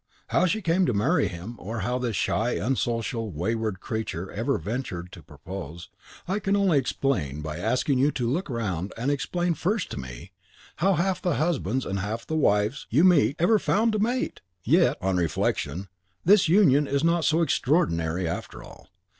[0.29, 5.11] How she came to marry him, or how this shy, unsocial, wayward creature ever ventured
[5.11, 5.89] to propose,
[6.27, 10.31] I can only explain by asking you to look round and explain first to ME
[10.77, 14.41] how half the husbands and half the wives you meet ever found a mate!
[14.63, 15.87] Yet, on reflection,
[16.25, 18.89] this union was not so extraordinary after all.